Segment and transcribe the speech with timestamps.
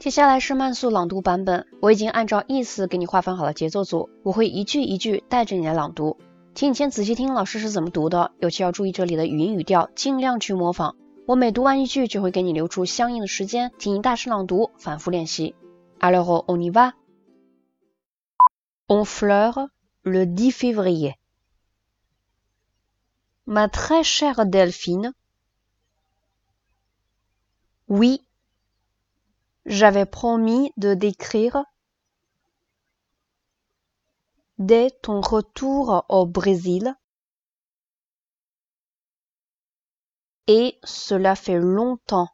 [0.00, 6.16] 接下来是慢速朗读版本，我已经按照意思给你划分好了节奏组，我会一句一句带着你来朗读，
[6.54, 10.96] 请你先仔细听老师是怎么读的，尤其要注意这里的语音语调，尽量去模仿。
[11.26, 15.54] 我每读完一句就会给你留出相应的时间，请你大声朗读，反复练习。
[15.98, 16.94] Alors on y va.
[18.86, 19.68] On fleure
[20.02, 21.16] le 10 février.
[23.44, 25.12] Ma très chère Delphine.
[27.86, 28.22] Oui.
[29.70, 31.62] J'avais promis de décrire
[34.58, 36.92] dès ton retour au Brésil.
[40.48, 42.30] Et cela fait longtemps.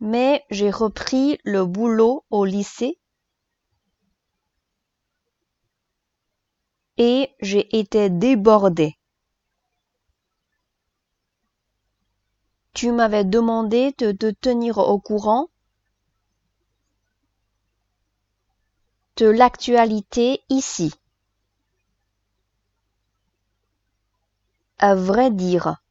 [0.00, 3.00] Mais j'ai repris le boulot au lycée
[6.98, 8.97] et j'ai été débordée.
[12.80, 15.48] Tu m'avais demandé de te tenir au courant
[19.16, 20.94] de l'actualité ici.
[24.78, 25.82] À vrai dire,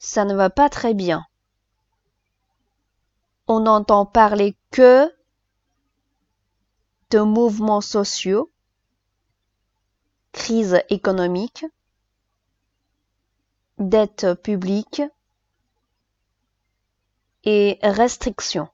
[0.00, 1.24] ça ne va pas très bien.
[3.46, 5.08] On n'entend parler que
[7.10, 8.50] de mouvements sociaux,
[10.32, 11.64] crise économique,
[13.88, 15.02] dette publique
[17.44, 18.68] et restrictions.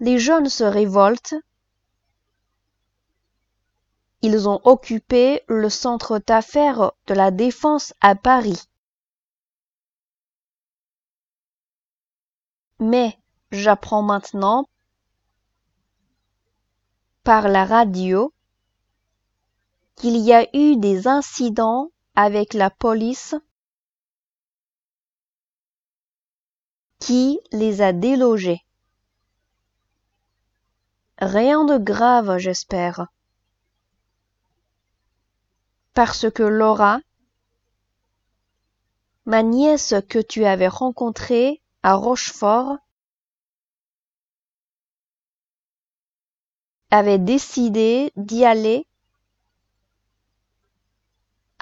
[0.00, 1.36] Les jeunes se révoltent.
[4.22, 8.68] Ils ont occupé le centre d'affaires de la Défense à Paris.
[12.80, 13.16] Mais
[13.52, 14.68] j'apprends maintenant
[17.22, 18.32] par la radio
[19.94, 23.34] qu'il y a eu des incidents avec la police
[26.98, 28.64] qui les a délogés.
[31.18, 33.06] Rien de grave, j'espère.
[35.94, 37.00] Parce que Laura,
[39.26, 42.76] ma nièce que tu avais rencontrée à Rochefort,
[46.90, 48.86] avait décidé d'y aller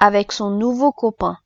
[0.01, 1.37] avec son nouveau copain.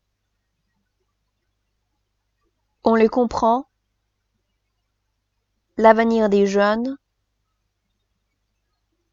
[2.85, 3.67] On les comprend.
[5.75, 6.97] L'avenir des jeunes,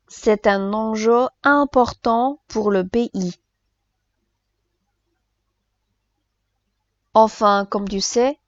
[0.06, 3.34] c'est un enjeu important pour le pays.
[7.12, 8.38] Enfin, comme tu sais,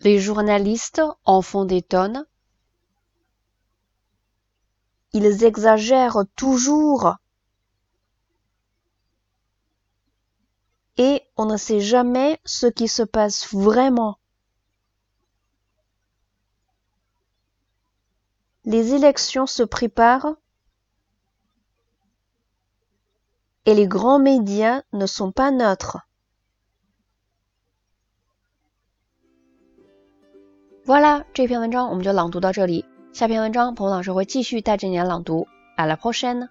[0.00, 2.26] les journalistes en font des tonnes.
[5.14, 7.16] Ils exagèrent toujours
[10.97, 14.19] et on ne sait jamais ce qui se passe vraiment.
[18.65, 20.35] Les élections se préparent
[23.65, 25.97] et les grands médias ne sont pas neutres.
[30.85, 32.85] Voilà，这篇文章我们就朗读到这里。
[33.13, 35.47] 下篇文章，彭老师会继续带着你来朗读。
[35.77, 36.49] À la prochaine！